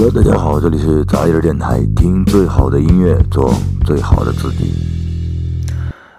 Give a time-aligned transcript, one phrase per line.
[0.00, 3.52] Hello，大家好，这里是杂音电台，听最好的音乐，做
[3.84, 4.72] 最好的自己。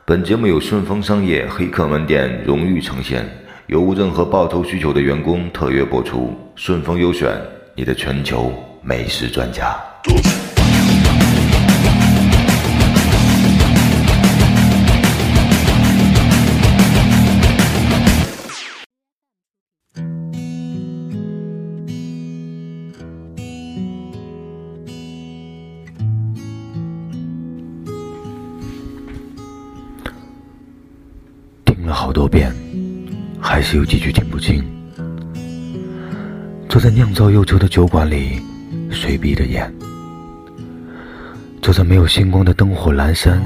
[0.03, 3.25] 本节目由顺丰商业黑客门店荣誉呈现，
[3.67, 6.35] 有无任何报酬需求的员工特约播出。
[6.55, 7.41] 顺丰优选，
[7.73, 8.51] 你的全球
[8.81, 9.77] 美食专家。
[32.09, 32.51] 好多遍，
[33.39, 34.63] 还是有几句听不清。
[36.67, 38.41] 坐在酿造忧愁的酒馆里，
[38.89, 39.71] 谁闭着眼；
[41.61, 43.39] 坐在没有星光的灯火阑珊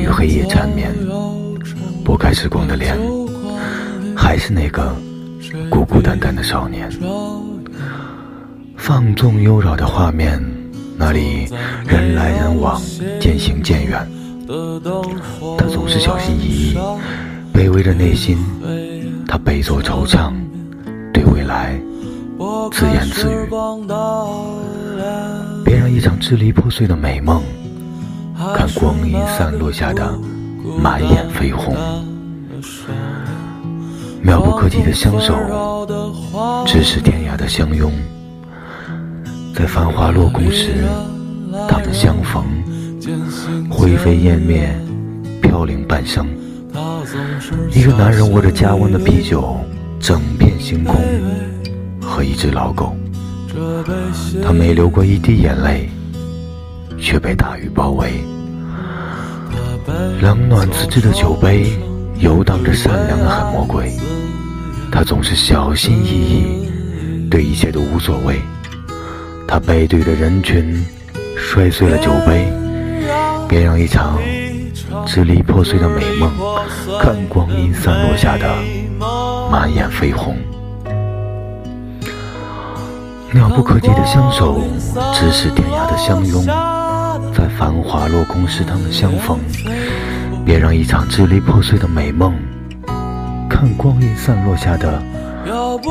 [0.00, 0.94] 与黑夜缠绵，
[2.04, 2.96] 拨开时光的帘，
[4.16, 4.94] 还是那个
[5.68, 6.88] 孤孤单单的少年。
[8.76, 10.40] 放纵悠扰的画面，
[10.96, 11.48] 那里
[11.84, 12.80] 人来人往，
[13.20, 14.08] 渐行渐远。
[15.58, 16.78] 他总是小心翼翼。
[17.58, 18.38] 卑微的内心，
[19.26, 20.32] 他悲作惆怅，
[21.12, 21.76] 对未来
[22.70, 23.34] 自言自语。
[25.64, 27.42] 别让一场支离破碎的美梦，
[28.54, 30.16] 看光阴散落下的
[30.80, 31.74] 满眼绯红。
[34.22, 35.34] 妙不可及的相守，
[36.64, 37.90] 咫尺天涯的相拥，
[39.52, 40.84] 在繁华落空时，
[41.68, 42.44] 他们相逢。
[43.68, 44.72] 灰飞烟灭，
[45.42, 46.24] 飘零半生。
[47.70, 49.56] 一个男人握着加温的啤酒，
[49.98, 50.96] 整片星空
[52.00, 52.94] 和一只老狗。
[54.42, 55.88] 他没流过一滴眼泪，
[56.98, 58.12] 却被大雨包围。
[60.20, 61.72] 冷暖自知的酒杯，
[62.18, 63.92] 游荡着善良的狠魔鬼。
[64.92, 66.68] 他总是小心翼翼，
[67.30, 68.40] 对一切都无所谓。
[69.46, 70.84] 他背对着人群，
[71.36, 72.52] 摔碎了酒杯，
[73.48, 74.18] 别让一场。
[75.06, 76.30] 支离破碎的美梦，
[77.00, 78.48] 看光阴散落下的
[79.50, 80.36] 满眼绯红。
[83.32, 84.60] 妙不可及的相守，
[84.94, 86.46] 咫尺天涯的相拥，
[87.34, 89.38] 在繁华落空时他们相逢。
[90.44, 92.34] 别让一场支离破碎的美梦，
[93.50, 95.02] 看光阴散落下的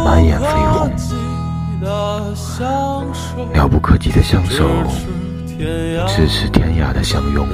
[0.03, 0.91] 满眼绯红。
[3.53, 4.65] 妙不可及的相守。
[5.59, 7.47] 咫尺天涯的相拥，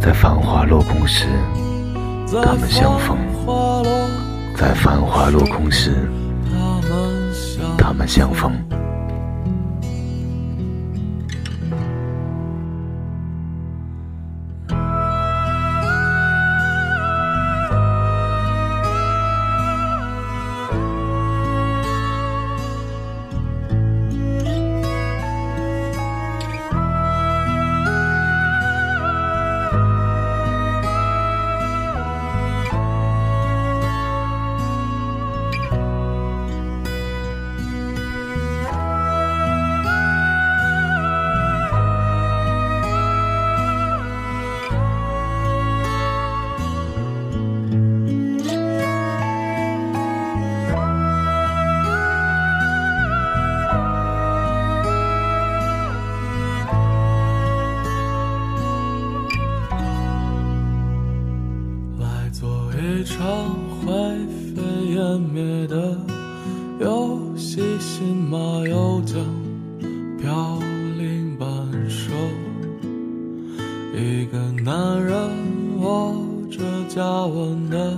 [0.00, 1.26] 在繁华落空时，
[2.44, 3.16] 他们相逢；
[4.56, 6.08] 在繁华落空时，
[7.76, 8.52] 他们相逢。
[63.20, 63.54] 一场
[63.84, 63.92] 灰
[64.54, 64.62] 飞
[64.94, 65.94] 烟灭的
[66.80, 69.18] 游戏，新马又将
[70.18, 70.58] 飘
[70.96, 71.46] 零半
[71.90, 72.14] 生。
[73.94, 75.14] 一个男人
[75.80, 76.14] 握
[76.50, 77.94] 着加温的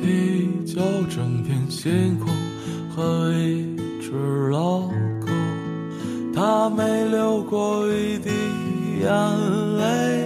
[0.00, 0.80] 啤酒，
[1.10, 2.28] 整片星空
[2.96, 4.80] 和一只老
[5.20, 5.26] 狗，
[6.34, 8.30] 他没流过一滴
[9.02, 10.19] 眼泪。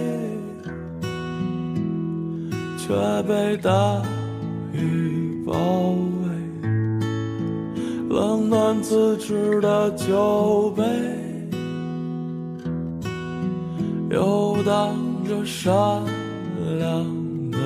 [2.87, 3.99] 却被大
[4.71, 5.53] 雨包
[6.21, 6.29] 围，
[8.07, 10.83] 冷暖自知的酒杯，
[14.11, 14.95] 游荡
[15.27, 15.73] 着善
[16.77, 17.03] 良
[17.49, 17.57] 的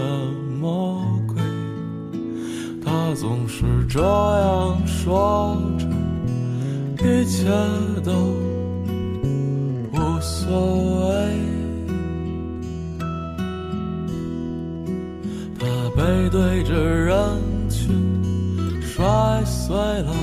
[0.57, 1.35] 魔鬼。
[2.81, 5.85] 他总是这样说着，
[7.05, 7.45] 一切
[8.05, 8.13] 都
[9.91, 11.58] 无所谓。
[16.19, 17.15] 背对着人
[17.69, 20.13] 群，摔碎了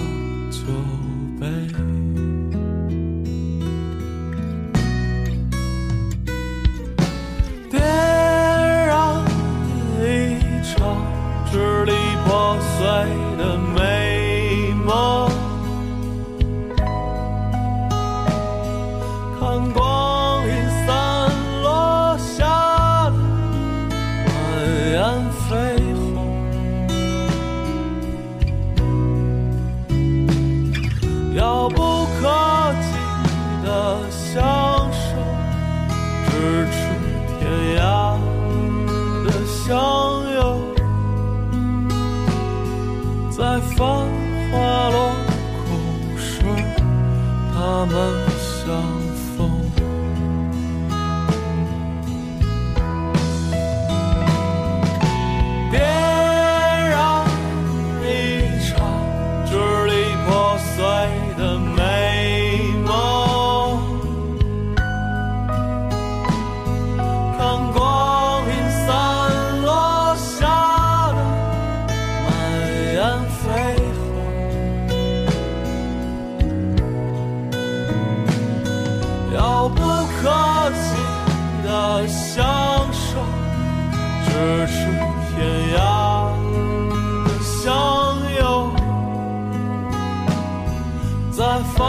[91.37, 91.87] 在繁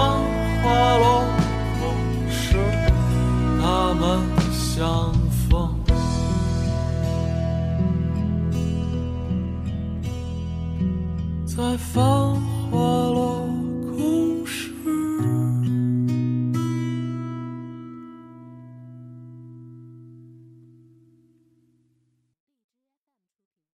[0.61, 1.21] 华落
[1.79, 1.81] 后
[2.29, 2.57] 时
[3.61, 4.19] 他们
[4.51, 5.13] 相
[5.47, 5.73] 逢。
[11.45, 12.56] 在繁华